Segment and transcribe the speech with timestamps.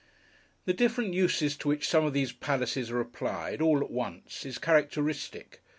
[0.65, 4.57] The different uses to which some of these Palaces are applied, all at once, is
[4.57, 5.61] characteristic.